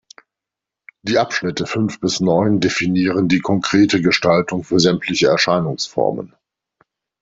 [1.03, 6.33] Die Abschnitte fünf bis neun definieren die korrekte Gestaltung für sämtliche Erscheinungsformen.